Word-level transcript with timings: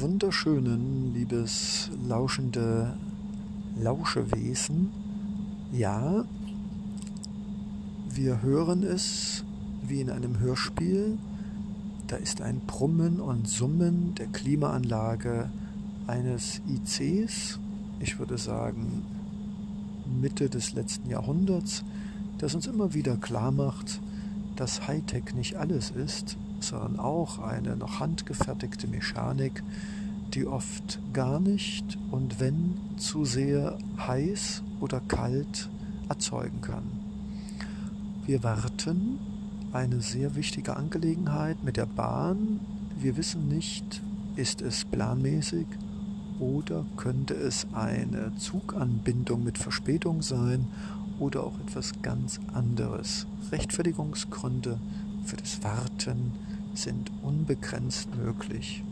wunderschönen, 0.00 1.14
liebes 1.14 1.90
lauschende 2.08 2.94
Lauschewesen. 3.80 4.90
Ja, 5.72 6.24
wir 8.10 8.42
hören 8.42 8.82
es 8.82 9.44
wie 9.86 10.00
in 10.00 10.10
einem 10.10 10.38
Hörspiel. 10.38 11.18
Da 12.06 12.16
ist 12.16 12.40
ein 12.40 12.60
Brummen 12.66 13.20
und 13.20 13.48
Summen 13.48 14.14
der 14.14 14.26
Klimaanlage 14.26 15.50
eines 16.06 16.60
ICs, 16.68 17.58
ich 18.00 18.18
würde 18.18 18.36
sagen 18.36 19.02
Mitte 20.20 20.48
des 20.50 20.74
letzten 20.74 21.08
Jahrhunderts, 21.08 21.84
das 22.38 22.54
uns 22.54 22.66
immer 22.66 22.94
wieder 22.94 23.16
klar 23.16 23.52
macht, 23.52 24.00
dass 24.56 24.86
Hightech 24.86 25.34
nicht 25.34 25.56
alles 25.56 25.90
ist, 25.90 26.36
sondern 26.68 26.98
auch 26.98 27.38
eine 27.38 27.76
noch 27.76 28.00
handgefertigte 28.00 28.86
Mechanik, 28.86 29.62
die 30.34 30.46
oft 30.46 30.98
gar 31.12 31.40
nicht 31.40 31.98
und 32.10 32.40
wenn 32.40 32.74
zu 32.96 33.24
sehr 33.24 33.78
heiß 33.98 34.62
oder 34.80 35.00
kalt 35.00 35.68
erzeugen 36.08 36.60
kann. 36.60 36.84
Wir 38.26 38.42
warten, 38.42 39.18
eine 39.72 40.00
sehr 40.00 40.34
wichtige 40.34 40.76
Angelegenheit 40.76 41.62
mit 41.62 41.76
der 41.76 41.86
Bahn. 41.86 42.60
Wir 42.98 43.16
wissen 43.16 43.48
nicht, 43.48 44.02
ist 44.36 44.62
es 44.62 44.84
planmäßig 44.84 45.66
oder 46.38 46.84
könnte 46.96 47.34
es 47.34 47.66
eine 47.72 48.32
Zuganbindung 48.36 49.44
mit 49.44 49.58
Verspätung 49.58 50.22
sein 50.22 50.66
oder 51.18 51.44
auch 51.44 51.58
etwas 51.66 51.92
ganz 52.02 52.40
anderes. 52.52 53.26
Rechtfertigungsgründe 53.52 54.78
für 55.24 55.36
das 55.36 55.62
Warten 55.62 56.32
sind 56.74 57.10
unbegrenzt 57.22 58.14
möglich. 58.16 58.82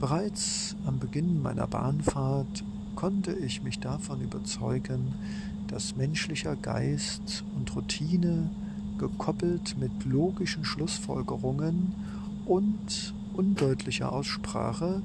Bereits 0.00 0.76
am 0.86 0.98
Beginn 0.98 1.42
meiner 1.42 1.66
Bahnfahrt 1.66 2.64
konnte 2.94 3.32
ich 3.32 3.62
mich 3.62 3.78
davon 3.78 4.20
überzeugen, 4.20 5.14
dass 5.68 5.96
menschlicher 5.96 6.56
Geist 6.56 7.44
und 7.56 7.74
Routine 7.74 8.50
gekoppelt 8.98 9.76
mit 9.78 10.04
logischen 10.04 10.64
Schlussfolgerungen 10.64 11.94
und 12.46 13.14
undeutlicher 13.34 14.12
Aussprache 14.12 15.02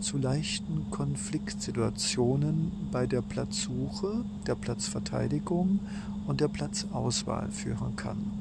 zu 0.00 0.18
leichten 0.18 0.90
Konfliktsituationen 0.90 2.72
bei 2.90 3.06
der 3.06 3.22
Platzsuche, 3.22 4.24
der 4.46 4.54
Platzverteidigung 4.54 5.80
und 6.26 6.40
der 6.40 6.48
Platzauswahl 6.48 7.50
führen 7.50 7.96
kann. 7.96 8.39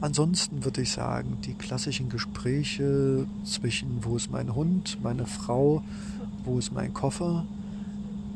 Ansonsten 0.00 0.64
würde 0.64 0.82
ich 0.82 0.92
sagen, 0.92 1.38
die 1.44 1.54
klassischen 1.54 2.08
Gespräche 2.08 3.26
zwischen 3.44 4.04
wo 4.04 4.16
ist 4.16 4.30
mein 4.30 4.54
Hund, 4.54 4.98
meine 5.02 5.26
Frau, 5.26 5.82
wo 6.44 6.58
ist 6.58 6.72
mein 6.72 6.94
Koffer, 6.94 7.44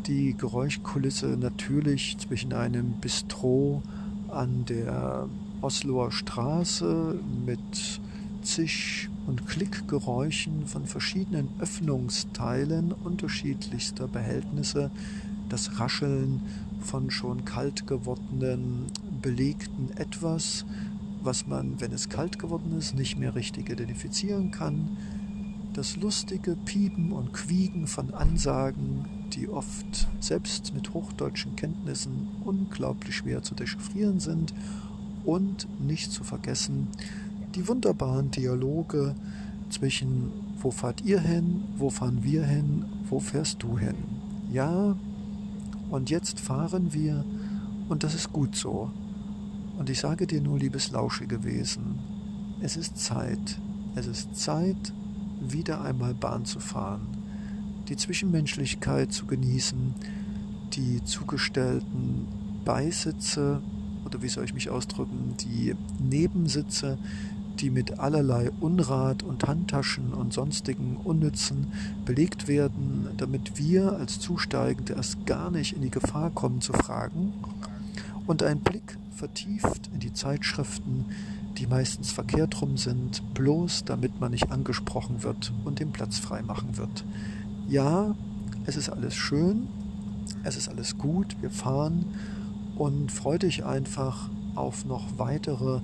die 0.06 0.34
Geräuschkulisse 0.36 1.28
natürlich 1.38 2.16
zwischen 2.18 2.52
einem 2.52 2.94
Bistro 3.00 3.80
an 4.28 4.64
der 4.64 5.28
Osloer 5.60 6.10
Straße 6.10 7.20
mit 7.46 8.00
zig 8.42 9.08
und 9.28 9.46
Klickgeräuschen 9.46 10.66
von 10.66 10.86
verschiedenen 10.86 11.48
Öffnungsteilen 11.60 12.92
unterschiedlichster 12.92 14.08
Behältnisse, 14.08 14.90
das 15.48 15.78
Rascheln 15.78 16.40
von 16.80 17.12
schon 17.12 17.44
kalt 17.44 17.86
gewordenen 17.86 18.86
belegten 19.20 19.90
Etwas, 19.96 20.64
was 21.24 21.46
man, 21.46 21.80
wenn 21.80 21.92
es 21.92 22.08
kalt 22.08 22.38
geworden 22.38 22.76
ist, 22.78 22.94
nicht 22.94 23.18
mehr 23.18 23.34
richtig 23.34 23.70
identifizieren 23.70 24.50
kann, 24.50 24.96
das 25.72 25.96
lustige 25.96 26.54
Piepen 26.54 27.12
und 27.12 27.32
Quieken 27.32 27.86
von 27.86 28.12
Ansagen, 28.12 29.06
die 29.32 29.48
oft 29.48 30.08
selbst 30.20 30.74
mit 30.74 30.92
hochdeutschen 30.92 31.56
Kenntnissen 31.56 32.28
unglaublich 32.44 33.16
schwer 33.16 33.42
zu 33.42 33.54
dechiffrieren 33.54 34.20
sind 34.20 34.52
und 35.24 35.66
nicht 35.80 36.12
zu 36.12 36.24
vergessen 36.24 36.88
die 37.54 37.68
wunderbaren 37.68 38.30
Dialoge 38.30 39.14
zwischen 39.68 40.30
wo 40.60 40.70
fahrt 40.70 41.02
ihr 41.02 41.20
hin, 41.20 41.64
wo 41.76 41.90
fahren 41.90 42.22
wir 42.22 42.44
hin, 42.44 42.84
wo 43.08 43.18
fährst 43.18 43.62
du 43.62 43.78
hin. 43.78 43.96
Ja, 44.52 44.96
und 45.90 46.08
jetzt 46.08 46.38
fahren 46.40 46.92
wir 46.92 47.24
und 47.88 48.04
das 48.04 48.14
ist 48.14 48.32
gut 48.32 48.54
so. 48.54 48.90
Und 49.82 49.90
ich 49.90 49.98
sage 49.98 50.28
dir 50.28 50.40
nur, 50.40 50.60
liebes 50.60 50.92
Lauschige 50.92 51.42
Wesen, 51.42 51.98
es 52.60 52.76
ist 52.76 52.98
Zeit, 52.98 53.58
es 53.96 54.06
ist 54.06 54.36
Zeit, 54.36 54.92
wieder 55.40 55.80
einmal 55.80 56.14
Bahn 56.14 56.44
zu 56.44 56.60
fahren, 56.60 57.08
die 57.88 57.96
Zwischenmenschlichkeit 57.96 59.12
zu 59.12 59.26
genießen, 59.26 59.92
die 60.74 61.02
zugestellten 61.02 62.28
Beisitze 62.64 63.60
oder 64.04 64.22
wie 64.22 64.28
soll 64.28 64.44
ich 64.44 64.54
mich 64.54 64.70
ausdrücken, 64.70 65.34
die 65.40 65.74
Nebensitze, 65.98 66.96
die 67.58 67.70
mit 67.70 67.98
allerlei 67.98 68.52
Unrat 68.60 69.24
und 69.24 69.48
Handtaschen 69.48 70.14
und 70.14 70.32
sonstigen 70.32 70.96
Unnützen 71.02 71.72
belegt 72.04 72.46
werden, 72.46 73.08
damit 73.16 73.58
wir 73.58 73.94
als 73.94 74.20
Zusteigende 74.20 74.92
erst 74.92 75.26
gar 75.26 75.50
nicht 75.50 75.72
in 75.72 75.82
die 75.82 75.90
Gefahr 75.90 76.30
kommen 76.30 76.60
zu 76.60 76.72
fragen, 76.72 77.32
und 78.28 78.44
ein 78.44 78.60
Blick 78.60 78.96
vertieft 79.22 79.88
in 79.94 80.00
die 80.00 80.12
Zeitschriften, 80.12 81.04
die 81.56 81.68
meistens 81.68 82.10
verkehrt 82.10 82.60
rum 82.60 82.76
sind, 82.76 83.22
bloß 83.34 83.84
damit 83.84 84.18
man 84.18 84.32
nicht 84.32 84.50
angesprochen 84.50 85.22
wird 85.22 85.52
und 85.64 85.78
den 85.78 85.92
Platz 85.92 86.18
frei 86.18 86.42
machen 86.42 86.76
wird. 86.76 87.04
Ja, 87.68 88.16
es 88.66 88.76
ist 88.76 88.88
alles 88.88 89.14
schön, 89.14 89.68
es 90.42 90.56
ist 90.56 90.68
alles 90.68 90.98
gut, 90.98 91.36
wir 91.40 91.50
fahren 91.50 92.04
und 92.76 93.12
freu 93.12 93.38
dich 93.38 93.64
einfach 93.64 94.28
auf 94.56 94.86
noch 94.86 95.04
weitere 95.18 95.82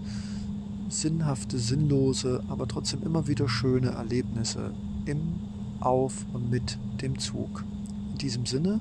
sinnhafte, 0.88 1.60
sinnlose, 1.60 2.42
aber 2.48 2.66
trotzdem 2.66 3.04
immer 3.04 3.28
wieder 3.28 3.48
schöne 3.48 3.90
Erlebnisse 3.90 4.72
im, 5.04 5.36
auf 5.78 6.26
und 6.32 6.50
mit 6.50 6.76
dem 7.02 7.20
Zug. 7.20 7.62
In 8.10 8.18
diesem 8.18 8.46
Sinne, 8.46 8.80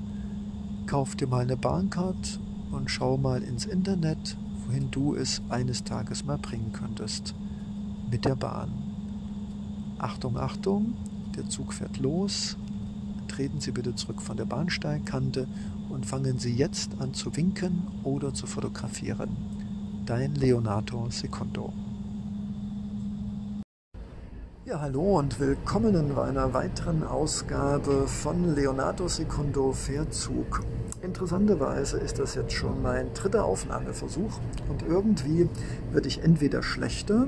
kauf 0.87 1.15
dir 1.15 1.27
mal 1.27 1.43
eine 1.43 1.57
Bahncard 1.57 2.39
und 2.71 2.89
schau 2.89 3.17
mal 3.17 3.43
ins 3.43 3.65
Internet, 3.65 4.35
wohin 4.67 4.91
du 4.91 5.15
es 5.15 5.41
eines 5.49 5.83
Tages 5.83 6.25
mal 6.25 6.37
bringen 6.37 6.71
könntest. 6.73 7.33
Mit 8.11 8.25
der 8.25 8.35
Bahn. 8.35 8.71
Achtung, 9.97 10.37
Achtung, 10.37 10.93
der 11.35 11.49
Zug 11.49 11.73
fährt 11.73 11.97
los. 11.97 12.57
Treten 13.27 13.59
Sie 13.59 13.71
bitte 13.71 13.95
zurück 13.95 14.21
von 14.21 14.37
der 14.37 14.45
Bahnsteigkante 14.45 15.47
und 15.89 16.05
fangen 16.05 16.39
Sie 16.39 16.53
jetzt 16.53 16.91
an 16.99 17.13
zu 17.13 17.35
winken 17.35 17.87
oder 18.03 18.33
zu 18.33 18.47
fotografieren. 18.47 19.29
Dein 20.05 20.35
Leonardo 20.35 21.09
Secondo. 21.09 21.73
Ja, 24.67 24.81
hallo 24.81 25.17
und 25.17 25.39
willkommen 25.39 25.95
in 25.95 26.17
einer 26.17 26.53
weiteren 26.53 27.01
Ausgabe 27.01 28.05
von 28.05 28.53
Leonardo 28.53 29.07
Secondo 29.07 29.71
Fährzug. 29.71 30.59
Interessanterweise 31.01 31.97
ist 31.99 32.19
das 32.19 32.35
jetzt 32.35 32.51
schon 32.51 32.81
mein 32.81 33.13
dritter 33.13 33.45
Aufnahmeversuch 33.45 34.41
und 34.67 34.83
irgendwie 34.85 35.47
werde 35.93 36.09
ich 36.09 36.21
entweder 36.21 36.63
schlechter 36.63 37.27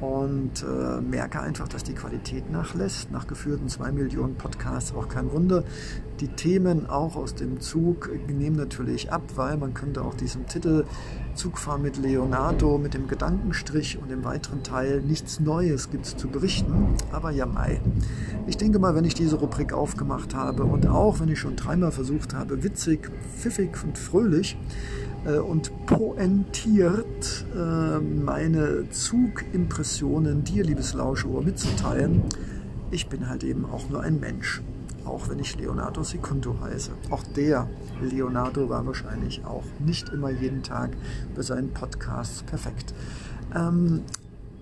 und 0.00 0.62
äh, 0.62 1.00
merke 1.00 1.40
einfach, 1.40 1.68
dass 1.68 1.84
die 1.84 1.92
Qualität 1.92 2.50
nachlässt. 2.50 3.10
Nach 3.10 3.26
geführten 3.26 3.68
zwei 3.68 3.92
Millionen 3.92 4.34
Podcasts 4.36 4.94
auch 4.94 5.08
kein 5.08 5.30
Wunder. 5.32 5.64
Die 6.20 6.28
Themen 6.28 6.88
auch 6.88 7.16
aus 7.16 7.34
dem 7.34 7.60
Zug 7.60 8.10
nehmen 8.28 8.56
natürlich 8.56 9.12
ab, 9.12 9.22
weil 9.36 9.56
man 9.56 9.74
könnte 9.74 10.02
auch 10.02 10.14
diesen 10.14 10.46
Titel 10.46 10.84
Zugfahren 11.34 11.82
mit 11.82 11.96
Leonardo 11.96 12.76
mit 12.76 12.94
dem 12.94 13.08
Gedankenstrich 13.08 13.98
und 14.02 14.10
im 14.10 14.24
weiteren 14.24 14.62
Teil 14.62 15.00
nichts 15.00 15.40
Neues 15.40 15.90
gibt 15.90 16.06
zu 16.06 16.28
berichten. 16.28 16.94
Aber 17.12 17.30
ja, 17.30 17.46
Mai. 17.46 17.80
Ich 18.46 18.56
denke 18.56 18.78
mal, 18.78 18.94
wenn 18.94 19.04
ich 19.04 19.14
diese 19.14 19.36
Rubrik 19.36 19.72
aufgemacht 19.72 20.34
habe 20.34 20.64
und 20.64 20.86
auch 20.86 21.20
wenn 21.20 21.28
ich 21.28 21.38
schon 21.38 21.56
dreimal 21.56 21.92
versucht 21.92 22.34
habe, 22.34 22.62
witzig, 22.62 23.10
pfiffig 23.36 23.70
und 23.84 23.96
fröhlich, 23.96 24.56
und 25.28 25.86
poentiert 25.86 27.44
äh, 27.54 27.98
meine 27.98 28.88
Zugimpressionen 28.90 30.44
dir, 30.44 30.64
liebes 30.64 30.94
Lauschauer, 30.94 31.42
mitzuteilen. 31.42 32.22
Ich 32.90 33.08
bin 33.08 33.28
halt 33.28 33.44
eben 33.44 33.66
auch 33.66 33.88
nur 33.88 34.02
ein 34.02 34.18
Mensch, 34.18 34.62
auch 35.04 35.28
wenn 35.28 35.38
ich 35.38 35.58
Leonardo 35.58 36.02
Secundo 36.02 36.56
heiße. 36.60 36.90
Auch 37.10 37.22
der 37.36 37.68
Leonardo 38.00 38.68
war 38.68 38.86
wahrscheinlich 38.86 39.44
auch 39.44 39.64
nicht 39.78 40.08
immer 40.08 40.30
jeden 40.30 40.62
Tag 40.62 40.90
bei 41.34 41.42
seinen 41.42 41.70
Podcasts 41.70 42.42
perfekt. 42.42 42.94
Ähm, 43.54 44.02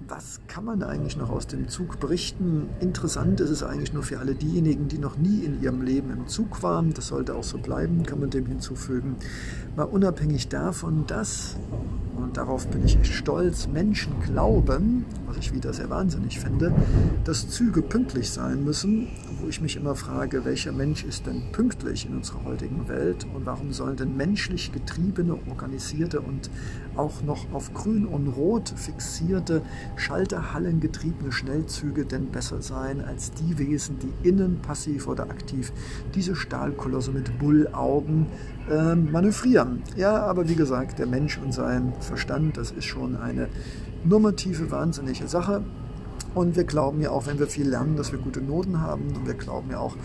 was 0.09 0.41
kann 0.49 0.65
man 0.65 0.83
eigentlich 0.83 1.17
noch 1.17 1.31
aus 1.31 1.47
dem 1.47 1.69
Zug 1.69 2.01
berichten? 2.01 2.69
Interessant 2.81 3.41
ist 3.41 3.51
es 3.51 3.63
eigentlich 3.63 3.93
nur 3.93 4.03
für 4.03 4.19
alle 4.19 4.35
diejenigen, 4.35 4.89
die 4.89 4.99
noch 4.99 5.19
nie 5.19 5.45
in 5.45 5.63
ihrem 5.63 5.83
Leben 5.83 6.11
im 6.11 6.27
Zug 6.29 6.63
waren. 6.63 6.95
Das 6.95 7.09
sollte 7.09 7.35
auch 7.35 7.45
so 7.45 7.59
bleiben, 7.59 8.05
kann 8.05 8.21
man 8.21 8.31
dem 8.31 8.47
hinzufügen. 8.47 9.17
Mal 9.77 9.85
unabhängig 9.85 10.49
davon, 10.49 11.07
dass 11.07 11.57
und 12.19 12.37
darauf 12.37 12.67
bin 12.67 12.85
ich 12.85 12.99
echt 12.99 13.15
stolz, 13.15 13.69
Menschen 13.69 14.13
glauben, 14.21 15.05
was 15.27 15.37
ich 15.39 15.55
wieder 15.55 15.73
sehr 15.73 15.89
wahnsinnig 15.89 16.41
finde, 16.41 16.75
dass 17.25 17.49
Züge 17.49 17.81
pünktlich 17.81 18.31
sein 18.31 18.65
müssen, 18.65 19.09
wo 19.41 19.49
ich 19.49 19.61
mich 19.61 19.77
immer 19.77 19.95
frage, 19.95 20.45
welcher 20.45 20.73
Mensch 20.73 21.05
ist 21.05 21.27
denn 21.27 21.53
pünktlich 21.53 22.07
in 22.07 22.17
unserer 22.17 22.45
heutigen 22.45 22.89
Welt 22.89 23.25
und 23.35 23.47
warum 23.47 23.73
sollen 23.73 23.97
denn 23.97 24.17
menschlich 24.17 24.73
getriebene, 24.73 25.39
organisierte 25.49 26.21
und 26.21 26.51
auch 26.99 27.23
noch 27.23 27.53
auf 27.53 27.73
grün 27.73 28.07
und 28.07 28.29
rot 28.29 28.73
fixierte, 28.75 29.63
schalterhallengetriebene 29.97 31.33
Schnellzüge 31.33 32.05
denn 32.05 32.27
besser 32.27 32.61
sein 32.63 33.03
als 33.05 33.33
die 33.33 33.59
Wesen, 33.59 33.99
die 33.99 34.29
innen 34.29 34.61
passiv 34.61 35.07
oder 35.07 35.25
aktiv 35.25 35.73
diese 36.15 36.35
Stahlkolosse 36.35 37.13
mit 37.13 37.39
Bullaugen 37.39 38.27
äh, 38.71 38.95
manövrieren. 38.95 39.83
Ja, 39.97 40.23
aber 40.23 40.49
wie 40.49 40.55
gesagt, 40.55 40.99
der 40.99 41.07
Mensch 41.07 41.39
und 41.39 41.53
sein 41.53 41.93
Verstand, 42.01 42.57
das 42.57 42.71
ist 42.71 42.85
schon 42.85 43.17
eine 43.17 43.49
normative, 44.05 44.71
wahnsinnige 44.71 45.29
Sache. 45.29 45.63
Und 46.39 46.55
wir 46.55 46.63
glauben 46.63 47.01
ja 47.01 47.11
auch, 47.11 47.27
wenn 47.27 47.41
wir 47.41 47.49
viel 47.49 47.69
lernen, 47.69 47.97
dass 47.97 48.13
wir 48.13 48.21
gute 48.21 48.41
Noten 48.41 48.81
haben. 48.81 49.09
Und 49.09 49.27
wir 49.27 49.35
glauben 49.35 49.73
ja 49.73 49.81
auch, 49.81 49.97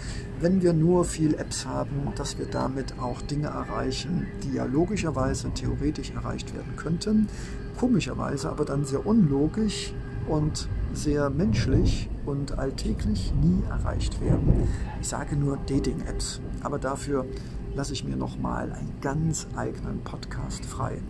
wenn 0.42 0.64
wir 0.64 0.74
nur 0.74 1.06
viel 1.06 1.36
Apps 1.36 1.68
haben, 1.68 2.12
dass 2.16 2.40
wir 2.40 2.48
damit 2.48 2.96
auch 3.00 3.22
Dinge 3.22 3.50
erreichen, 3.50 4.26
die 4.42 4.54
ja 4.54 4.66
logischerweise 4.66 5.52
theoretisch 5.54 6.10
erreicht 6.10 6.56
werden 6.56 6.76
könnten. 6.76 7.28
Komischerweise 7.80 8.50
aber 8.50 8.66
dann 8.66 8.84
sehr 8.84 9.06
unlogisch 9.06 9.94
und 10.28 10.68
sehr 10.92 11.30
menschlich 11.30 12.10
und 12.26 12.58
alltäglich 12.58 13.34
nie 13.42 13.64
erreicht 13.70 14.22
werden. 14.22 14.68
Ich 15.02 15.08
sage 15.08 15.36
nur 15.36 15.58
Dating-Apps, 15.68 16.42
aber 16.62 16.80
dafür 16.80 17.26
lasse 17.76 17.94
ich 17.94 18.04
mir 18.04 18.16
nochmal 18.16 18.72
einen 18.72 18.94
ganz 19.02 19.48
eigenen 19.56 20.00
Podcast 20.02 20.66
frei. 20.66 21.02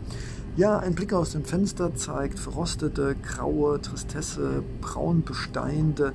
Ja, 0.56 0.78
ein 0.78 0.94
Blick 0.94 1.14
aus 1.14 1.32
dem 1.32 1.46
Fenster 1.46 1.96
zeigt 1.96 2.38
verrostete, 2.38 3.16
graue, 3.16 3.82
Tristesse, 3.82 4.64
braun 4.82 5.24
besteinende 5.24 6.14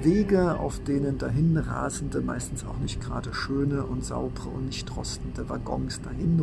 Wege, 0.00 0.60
auf 0.60 0.78
denen 0.78 1.18
dahin 1.18 1.56
rasende, 1.56 2.20
meistens 2.20 2.64
auch 2.64 2.78
nicht 2.78 3.00
gerade 3.00 3.34
schöne 3.34 3.82
und 3.84 4.04
saubere 4.04 4.48
und 4.48 4.66
nicht 4.66 4.96
rostende 4.96 5.48
Waggons 5.48 6.00
dahin 6.02 6.40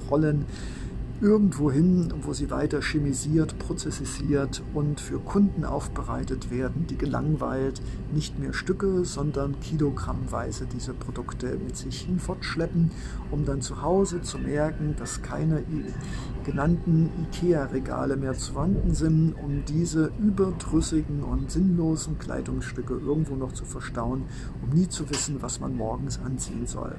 rollen 1.17 1.31
irgendwo 1.31 1.71
hin, 1.71 2.13
wo 2.21 2.33
sie 2.33 2.49
weiter 2.49 2.81
chemisiert, 2.81 3.57
prozessisiert 3.59 4.61
und 4.73 4.99
für 4.99 5.19
Kunden 5.19 5.65
aufbereitet 5.65 6.51
werden, 6.51 6.87
die 6.87 6.97
gelangweilt 6.97 7.81
nicht 8.13 8.39
mehr 8.39 8.53
Stücke, 8.53 9.05
sondern 9.05 9.59
kilogrammweise 9.59 10.65
diese 10.65 10.93
Produkte 10.93 11.57
mit 11.57 11.75
sich 11.77 12.01
hinfortschleppen, 12.01 12.91
um 13.31 13.45
dann 13.45 13.61
zu 13.61 13.81
Hause 13.81 14.21
zu 14.21 14.37
merken, 14.37 14.95
dass 14.97 15.21
keine 15.21 15.63
genannten 16.43 17.09
IKEA-Regale 17.23 18.15
mehr 18.17 18.33
zu 18.33 18.55
wanden 18.55 18.93
sind, 18.93 19.33
um 19.33 19.63
diese 19.65 20.11
überdrüssigen 20.19 21.23
und 21.23 21.51
sinnlosen 21.51 22.17
Kleidungsstücke 22.19 22.93
irgendwo 22.93 23.35
noch 23.35 23.51
zu 23.51 23.65
verstauen, 23.65 24.23
um 24.63 24.69
nie 24.77 24.87
zu 24.87 25.09
wissen, 25.09 25.41
was 25.41 25.59
man 25.59 25.75
morgens 25.75 26.19
anziehen 26.19 26.65
soll. 26.65 26.95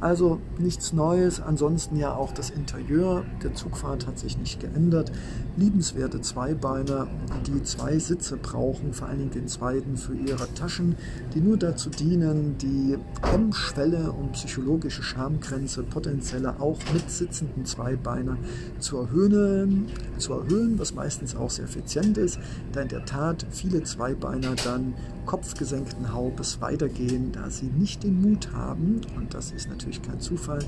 Also 0.00 0.40
nichts 0.58 0.94
Neues, 0.94 1.40
ansonsten 1.40 1.96
ja 1.96 2.14
auch 2.14 2.32
das 2.32 2.48
Interieur 2.48 3.22
der 3.42 3.52
Zugfahrt 3.52 4.06
hat 4.06 4.18
sich 4.18 4.38
nicht 4.38 4.58
geändert. 4.58 5.12
Liebenswerte 5.58 6.22
Zweibeiner, 6.22 7.06
die 7.46 7.62
zwei 7.64 7.98
Sitze 7.98 8.38
brauchen, 8.38 8.94
vor 8.94 9.08
allen 9.08 9.18
Dingen 9.18 9.30
den 9.30 9.48
zweiten 9.48 9.98
für 9.98 10.14
ihre 10.14 10.52
Taschen, 10.54 10.96
die 11.34 11.40
nur 11.40 11.58
dazu 11.58 11.90
dienen, 11.90 12.56
die 12.56 12.96
Hemmschwelle 13.22 14.10
und 14.12 14.32
psychologische 14.32 15.02
Schamgrenze 15.02 15.82
potenzieller 15.82 16.56
auch 16.60 16.78
mitsitzenden 16.94 17.66
Zweibeiner 17.66 18.38
zu 18.78 18.98
erhöhen, 18.98 19.86
zu 20.16 20.32
erhöhen, 20.32 20.78
was 20.78 20.94
meistens 20.94 21.36
auch 21.36 21.50
sehr 21.50 21.66
effizient 21.66 22.16
ist, 22.16 22.38
da 22.72 22.80
in 22.80 22.88
der 22.88 23.04
Tat 23.04 23.44
viele 23.50 23.82
Zweibeiner 23.82 24.54
dann 24.64 24.94
kopfgesenkten 25.26 26.12
Haubes 26.12 26.60
weitergehen, 26.60 27.32
da 27.32 27.50
sie 27.50 27.66
nicht 27.66 28.02
den 28.02 28.20
Mut 28.20 28.52
haben, 28.52 29.00
und 29.16 29.34
das 29.34 29.52
ist 29.52 29.68
natürlich 29.68 29.89
kein 29.98 30.20
Zufall, 30.20 30.60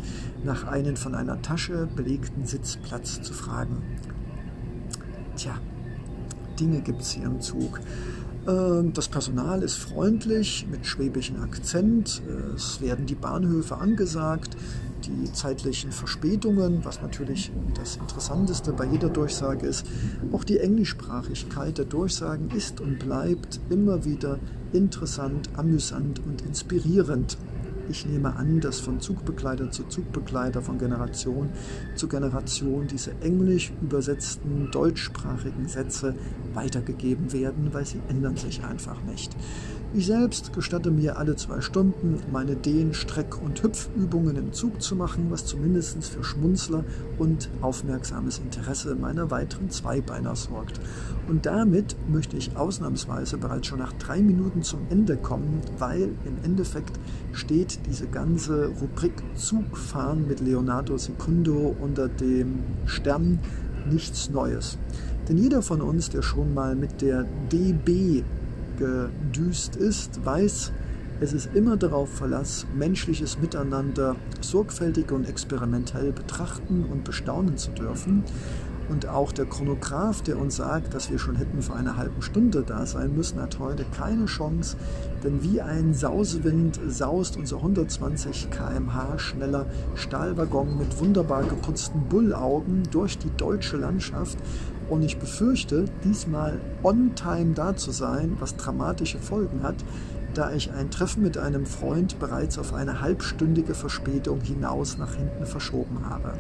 nach 0.45 0.67
einem 0.67 0.97
von 0.97 1.15
einer 1.15 1.41
Tasche 1.43 1.89
belegten 1.95 2.47
Sitzplatz 2.47 3.23
zu 3.23 3.33
fragen. 3.33 3.83
Tja, 5.37 5.55
Dinge 6.59 6.81
gibt 6.81 7.03
es 7.03 7.13
hier 7.13 7.27
im 7.27 7.41
Zug. 7.41 7.81
Ähm, 8.49 8.93
das 8.93 9.09
Personal 9.09 9.63
ist 9.63 9.77
freundlich 9.77 10.67
mit 10.71 10.87
schwäbischem 10.87 11.41
Akzent. 11.41 12.23
Es 12.55 12.81
werden 12.81 13.07
die 13.07 13.15
Bahnhöfe 13.15 13.77
angesagt 13.77 14.57
die 15.03 15.33
zeitlichen 15.33 15.93
Verspätungen, 15.93 16.85
was 16.85 17.03
natürlich 17.03 17.51
das 17.75 17.97
Interessanteste 17.97 18.73
bei 18.73 18.87
jeder 18.87 19.09
Durchsage 19.09 19.67
ist. 19.67 19.87
Auch 20.33 20.45
die 20.45 20.59
Englischsprachigkeit 20.59 21.79
der 21.79 21.85
Durchsagen 21.85 22.51
ist 22.51 22.81
und 22.81 22.99
bleibt 22.99 23.61
immer 23.71 24.05
wieder 24.05 24.39
interessant, 24.73 25.51
amüsant 25.57 26.21
und 26.21 26.43
inspirierend. 26.43 27.37
Ich 27.93 28.07
nehme 28.07 28.35
an, 28.37 28.59
dass 28.59 28.81
von 28.81 29.01
Zugbegleiter 29.01 29.71
zu 29.71 29.85
Zugbegleiter, 29.85 30.63
von 30.63 30.79
Generation 30.79 31.51
zu 31.95 32.09
Generation 32.09 32.87
diese 32.87 33.13
englisch 33.21 33.71
übersetzten 33.83 34.71
deutschsprachigen 34.71 35.69
Sätze 35.69 36.15
weitergegeben 36.55 37.35
werden, 37.35 37.69
weil 37.75 37.85
sie 37.85 38.01
ändern 38.09 38.39
sich 38.39 38.65
einfach 38.65 38.97
nicht. 39.03 39.37
Ich 39.95 40.07
selbst 40.07 40.55
gestatte 40.55 40.91
mir 40.91 41.19
alle 41.19 41.37
zwei 41.37 41.61
Stunden 41.61 42.19
meine 42.33 42.57
Dehn-, 42.57 42.95
Streck- 42.95 43.43
und 43.43 43.63
Hüpfübungen 43.63 44.37
im 44.37 44.55
Zug 44.55 44.81
zu 44.81 44.97
machen, 44.97 45.27
was 45.29 45.45
zumindest 45.45 46.03
für 46.03 46.25
Schmunzler 46.25 46.83
und 47.19 47.51
aufmerksames 47.61 48.39
Interesse 48.39 48.95
meiner 48.95 49.31
weiteren 49.31 49.69
Zweibeiner 49.69 50.35
sorgt. 50.35 50.81
Und 51.29 51.45
damit 51.45 51.95
möchte 52.11 52.39
ich 52.39 52.57
ausnahmsweise 52.57 53.37
bereits 53.37 53.67
schon 53.67 53.81
nach 53.81 53.93
drei 53.93 54.23
Minuten 54.23 54.63
zum 54.63 54.81
Ende 54.89 55.19
kommen, 55.19 55.61
weil 55.77 56.05
im 56.25 56.43
Endeffekt 56.43 56.99
steht 57.35 57.81
diese 57.87 58.07
ganze 58.07 58.69
Rubrik 58.81 59.23
Zugfahren 59.35 60.27
mit 60.27 60.41
Leonardo 60.41 60.97
Secundo 60.97 61.77
unter 61.79 62.09
dem 62.09 62.61
Stern 62.87 63.41
nichts 63.91 64.31
Neues. 64.31 64.79
Denn 65.29 65.37
jeder 65.37 65.61
von 65.61 65.83
uns, 65.83 66.09
der 66.09 66.23
schon 66.23 66.55
mal 66.55 66.75
mit 66.75 67.03
der 67.03 67.27
DB 67.53 68.25
gedüst 68.83 69.77
ist, 69.77 70.25
weiß, 70.25 70.73
es 71.21 71.33
ist 71.33 71.51
immer 71.55 71.77
darauf 71.77 72.13
Verlass, 72.13 72.67
menschliches 72.75 73.39
Miteinander 73.39 74.17
sorgfältig 74.41 75.13
und 75.13 75.29
experimentell 75.29 76.11
betrachten 76.11 76.85
und 76.85 77.05
bestaunen 77.05 77.57
zu 77.57 77.71
dürfen. 77.71 78.25
Und 78.89 79.07
auch 79.07 79.31
der 79.31 79.47
Chronograph, 79.47 80.23
der 80.23 80.37
uns 80.37 80.57
sagt, 80.57 80.93
dass 80.95 81.11
wir 81.11 81.21
schon 81.21 81.37
hätten 81.37 81.63
vor 81.63 81.77
einer 81.77 81.97
halben 81.97 82.21
Stunde 82.23 82.65
da 82.67 82.85
sein 82.87 83.15
müssen, 83.15 83.41
hat 83.41 83.61
heute 83.61 83.85
keine 83.97 84.27
Chance, 84.27 84.77
denn 85.23 85.45
wie 85.45 85.61
ein 85.61 85.95
Sausewind 85.95 86.81
saust 86.89 87.37
unser 87.37 87.59
120 87.59 88.51
km/h 88.51 89.19
schneller 89.19 89.67
Stahlwaggon 89.95 90.77
mit 90.77 90.99
wunderbar 90.99 91.45
geputzten 91.45 92.01
Bullaugen 92.09 92.83
durch 92.91 93.17
die 93.17 93.31
deutsche 93.37 93.77
Landschaft 93.77 94.37
und 94.93 95.03
ich 95.03 95.17
befürchte, 95.17 95.87
diesmal 96.05 96.61
on 96.83 97.15
time 97.15 97.55
da 97.55 97.75
zu 97.75 97.93
sein, 97.93 98.37
was 98.41 98.57
dramatische 98.57 99.19
Folgen 99.19 99.63
hat, 99.63 99.77
da 100.35 100.53
ich 100.53 100.71
ein 100.71 100.91
Treffen 100.91 101.23
mit 101.23 101.39
einem 101.39 101.65
Freund 101.65 102.19
bereits 102.19 102.59
auf 102.59 102.75
eine 102.75 103.01
halbstündige 103.01 103.73
Verspätung 103.73 104.43
hinaus 104.43 104.99
nach 104.99 105.15
hinten 105.15 105.47
verschoben 105.47 106.11
habe. 106.11 106.35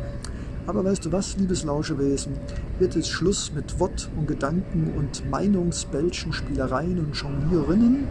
Aber 0.67 0.85
weißt 0.85 1.07
du 1.07 1.13
was, 1.13 1.39
liebes 1.39 1.65
Lauschewesen, 1.65 2.35
wird 2.79 2.95
es 2.95 3.09
Schluss 3.09 3.53
mit 3.55 3.81
Wort 3.81 4.11
und 4.19 4.29
Gedanken 4.29 4.93
und 4.99 5.31
Meinungsbälschen, 5.31 6.35
Spielereien 6.35 6.99
und 6.99 7.17
Jonglierinnen? 7.17 8.07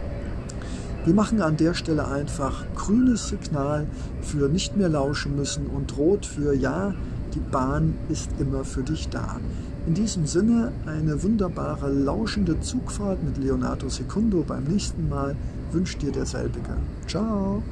Wir 1.04 1.14
machen 1.14 1.40
an 1.40 1.56
der 1.56 1.74
Stelle 1.74 2.08
einfach 2.08 2.64
grünes 2.74 3.28
Signal 3.28 3.86
für 4.22 4.48
nicht 4.48 4.76
mehr 4.76 4.88
lauschen 4.88 5.36
müssen 5.36 5.68
und 5.68 5.96
rot 5.96 6.26
für 6.26 6.52
ja, 6.52 6.94
die 7.32 7.40
Bahn 7.40 7.94
ist 8.08 8.30
immer 8.40 8.64
für 8.64 8.82
dich 8.82 9.08
da. 9.08 9.36
In 9.84 9.94
diesem 9.94 10.26
Sinne 10.26 10.70
eine 10.86 11.20
wunderbare, 11.24 11.90
lauschende 11.90 12.60
Zugfahrt 12.60 13.22
mit 13.24 13.36
Leonardo 13.36 13.88
Secundo 13.88 14.44
beim 14.46 14.62
nächsten 14.64 15.08
Mal 15.08 15.34
wünscht 15.72 16.00
dir 16.02 16.12
derselbige. 16.12 16.76
Ciao! 17.08 17.62